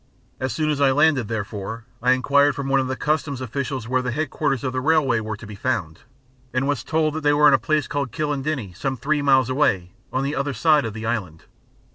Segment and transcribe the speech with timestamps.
[0.39, 4.01] As soon as I landed, therefore, I enquired from one of the Customs officials where
[4.01, 5.99] the headquarters of the railway were to be found,
[6.55, 9.91] and was told that they were at a place called Kilindini, some three miles away,
[10.11, 11.43] on the other side of the island.